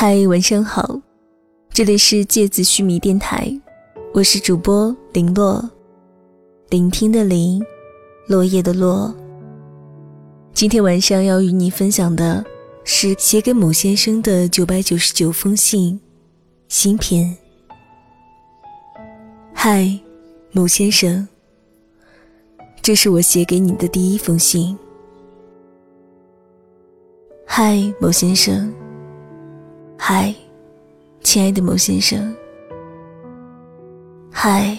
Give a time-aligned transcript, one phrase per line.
[0.00, 1.00] 嗨，晚上好，
[1.70, 3.52] 这里是芥子须弥电台，
[4.14, 5.68] 我是主播林洛，
[6.68, 7.60] 聆听的林，
[8.28, 9.12] 落叶的落。
[10.54, 12.44] 今天晚上要与你分享的
[12.84, 15.98] 是写给某先生的九百九十九封信，
[16.68, 17.36] 新篇。
[19.52, 19.98] 嗨，
[20.52, 21.26] 某先生，
[22.80, 24.78] 这是我写给你的第一封信。
[27.44, 28.72] 嗨，某先生。
[30.00, 30.32] 嗨，
[31.22, 32.34] 亲爱的某先生。
[34.30, 34.78] 嗨，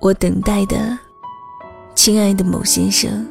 [0.00, 0.96] 我等待的，
[1.94, 3.26] 亲爱的某先生。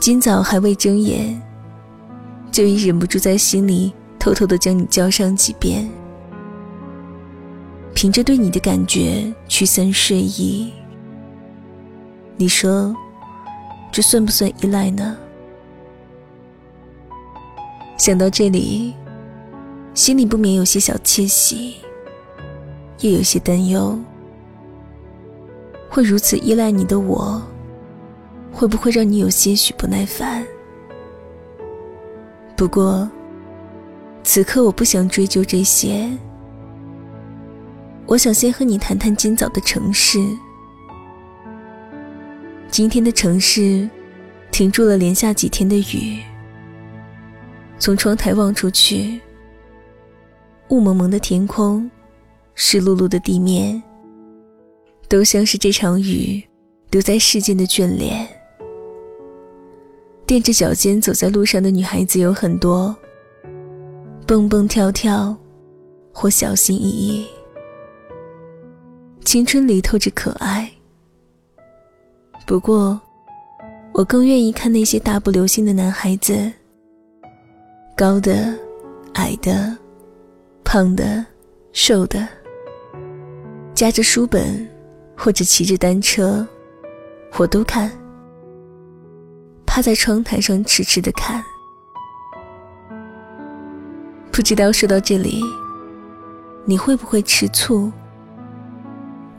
[0.00, 1.40] 今早还未睁眼，
[2.50, 5.88] 就已忍不住在心里偷偷的将你叫上几遍，
[7.94, 10.72] 凭着对你的感觉驱散睡意。
[12.36, 12.94] 你说，
[13.92, 15.16] 这算不算依赖呢？
[17.96, 18.92] 想到这里，
[19.94, 21.76] 心里不免有些小窃喜，
[23.00, 23.98] 又有些担忧。
[25.88, 27.40] 会如此依赖你的我，
[28.52, 30.44] 会不会让你有些许不耐烦？
[32.56, 33.08] 不过，
[34.24, 36.10] 此刻我不想追究这些。
[38.06, 40.18] 我想先和你谈谈今早的城市。
[42.68, 43.88] 今天的城市，
[44.50, 46.20] 停住了连下几天的雨。
[47.84, 49.20] 从窗台望出去，
[50.70, 51.90] 雾蒙蒙的天空，
[52.54, 53.82] 湿漉漉的地面，
[55.06, 56.42] 都像是这场雨
[56.92, 58.26] 留在世间的眷恋。
[60.26, 62.96] 踮着脚尖走在路上的女孩子有很多，
[64.26, 65.36] 蹦蹦跳跳，
[66.10, 67.26] 或小心翼翼，
[69.26, 70.72] 青春里透着可爱。
[72.46, 72.98] 不过，
[73.92, 76.50] 我更愿意看那些大步流星的男孩子。
[77.96, 78.52] 高的、
[79.14, 79.76] 矮的、
[80.64, 81.24] 胖的、
[81.72, 82.26] 瘦的，
[83.72, 84.68] 夹着书本，
[85.16, 86.44] 或者骑着单车，
[87.36, 87.88] 我都看。
[89.64, 91.40] 趴在窗台上痴痴的看。
[94.32, 95.40] 不知道说到这里，
[96.64, 97.92] 你会不会吃醋？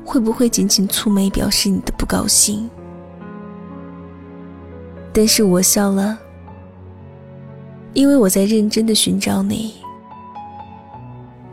[0.05, 2.69] 会不会紧紧蹙眉表示你的不高兴？
[5.11, 6.19] 但是我笑了。
[7.95, 9.73] 因为我在认真的寻找你，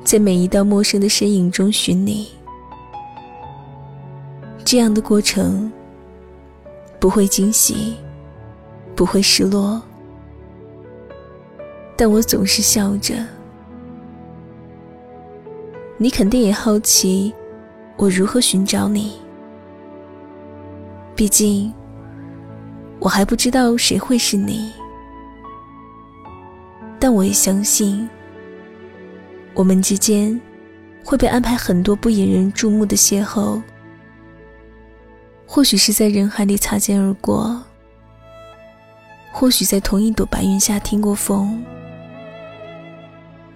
[0.02, 2.26] 在每一道陌生的身影中寻你，
[4.64, 5.70] 这样的过程
[6.98, 7.94] 不会惊喜，
[8.96, 9.80] 不会失落，
[11.96, 13.14] 但我总是笑着。
[15.96, 17.32] 你肯定也好奇
[17.96, 19.12] 我如何寻找你，
[21.14, 21.72] 毕竟
[22.98, 24.72] 我还不知道谁会是你。
[27.02, 28.08] 但我也相信，
[29.54, 30.40] 我们之间
[31.04, 33.60] 会被安排很多不引人注目的邂逅。
[35.44, 37.60] 或许是在人海里擦肩而过，
[39.32, 41.60] 或许在同一朵白云下听过风，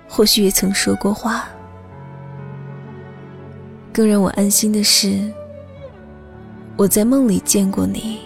[0.09, 1.49] 或许也曾说过话。
[3.93, 5.23] 更让我安心的是，
[6.77, 8.19] 我在梦里见过你。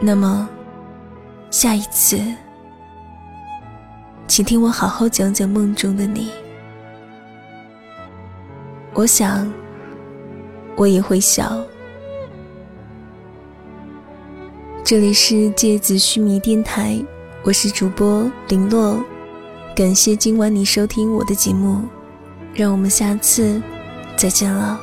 [0.00, 0.48] 那么。
[1.52, 2.18] 下一次，
[4.26, 6.30] 请听我好好讲讲梦中的你。
[8.94, 9.52] 我想，
[10.76, 11.62] 我也会笑。
[14.82, 16.98] 这里是芥子须弥电台，
[17.42, 19.04] 我是主播林洛，
[19.76, 21.82] 感谢今晚你收听我的节目，
[22.54, 23.60] 让我们下次
[24.16, 24.80] 再见了。